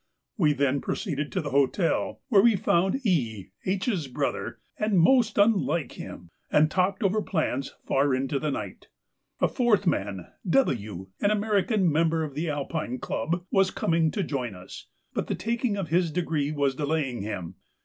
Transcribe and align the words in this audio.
We 0.35 0.53
then 0.53 0.81
proceeded 0.81 1.31
to 1.31 1.41
the 1.41 1.51
hotel, 1.51 2.21
where 2.29 2.41
we 2.41 2.55
found 2.55 3.05
E., 3.05 3.51
H.'s 3.67 4.07
brother, 4.07 4.57
and 4.79 4.99
most 4.99 5.37
unlike 5.37 5.91
him, 5.91 6.31
and 6.51 6.71
talked 6.71 7.03
over 7.03 7.21
plans 7.21 7.75
far 7.85 8.15
into 8.15 8.39
the 8.39 8.49
night. 8.49 8.87
A 9.41 9.47
fourth 9.47 9.85
man, 9.85 10.25
W., 10.49 11.09
an 11.19 11.29
American 11.29 11.91
member 11.91 12.23
of 12.23 12.33
the 12.33 12.47
A.C., 12.47 12.97
was 13.51 13.69
coming 13.69 14.09
to 14.09 14.23
join 14.23 14.55
us, 14.55 14.87
but 15.13 15.27
the 15.27 15.35
taking 15.35 15.77
of 15.77 15.89
his 15.89 16.09
degree 16.11 16.51
was 16.51 16.73
delaying 16.73 17.21
him. 17.21 17.53